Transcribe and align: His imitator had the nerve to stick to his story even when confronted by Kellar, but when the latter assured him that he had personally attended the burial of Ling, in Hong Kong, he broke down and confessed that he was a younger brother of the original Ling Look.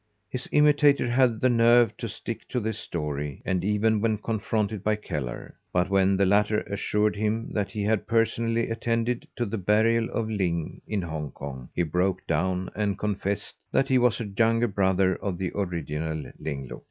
His 0.31 0.49
imitator 0.51 1.07
had 1.11 1.41
the 1.41 1.49
nerve 1.51 1.95
to 1.97 2.09
stick 2.09 2.47
to 2.49 2.59
his 2.59 2.79
story 2.79 3.43
even 3.45 4.01
when 4.01 4.17
confronted 4.17 4.83
by 4.83 4.95
Kellar, 4.95 5.53
but 5.71 5.91
when 5.91 6.17
the 6.17 6.25
latter 6.25 6.61
assured 6.61 7.15
him 7.15 7.51
that 7.53 7.69
he 7.69 7.83
had 7.83 8.07
personally 8.07 8.71
attended 8.71 9.27
the 9.37 9.59
burial 9.59 10.09
of 10.09 10.27
Ling, 10.27 10.81
in 10.87 11.03
Hong 11.03 11.29
Kong, 11.29 11.69
he 11.75 11.83
broke 11.83 12.25
down 12.25 12.71
and 12.75 12.97
confessed 12.97 13.63
that 13.71 13.89
he 13.89 13.99
was 13.99 14.19
a 14.19 14.25
younger 14.25 14.67
brother 14.67 15.17
of 15.17 15.37
the 15.37 15.51
original 15.53 16.31
Ling 16.39 16.67
Look. 16.67 16.79